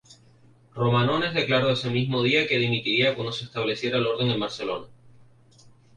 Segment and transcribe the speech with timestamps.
[0.73, 4.87] Romanones declaró ese mismo día que dimitiría cuando se restableciera el orden en Barcelona.